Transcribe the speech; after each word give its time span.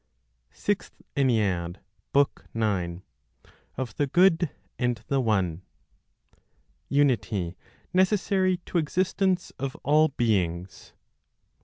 SIXTH 0.53 1.03
ENNEAD, 1.15 1.79
BOOK 2.11 2.47
NINE. 2.55 3.03
Of 3.77 3.95
the 3.97 4.07
Good 4.07 4.49
and 4.79 4.99
the 5.09 5.21
One. 5.21 5.61
UNITY 6.89 7.55
NECESSARY 7.93 8.57
TO 8.65 8.79
EXISTENCE 8.79 9.51
OF 9.59 9.75
ALL 9.83 10.07
BEINGS. 10.07 10.93
1. 10.95 10.99